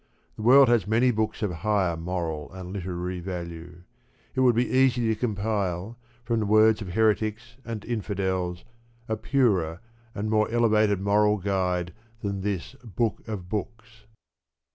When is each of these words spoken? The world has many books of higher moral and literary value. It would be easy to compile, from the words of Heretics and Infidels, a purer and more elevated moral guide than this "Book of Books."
The 0.35 0.41
world 0.41 0.67
has 0.67 0.87
many 0.87 1.11
books 1.11 1.43
of 1.43 1.51
higher 1.53 1.95
moral 1.95 2.51
and 2.53 2.73
literary 2.73 3.19
value. 3.19 3.83
It 4.33 4.39
would 4.39 4.55
be 4.55 4.67
easy 4.67 5.07
to 5.07 5.15
compile, 5.15 5.95
from 6.25 6.39
the 6.39 6.47
words 6.47 6.81
of 6.81 6.93
Heretics 6.93 7.57
and 7.63 7.85
Infidels, 7.85 8.65
a 9.07 9.15
purer 9.15 9.79
and 10.15 10.27
more 10.27 10.49
elevated 10.49 10.99
moral 11.01 11.37
guide 11.37 11.93
than 12.21 12.41
this 12.41 12.73
"Book 12.83 13.21
of 13.27 13.47
Books." 13.47 14.07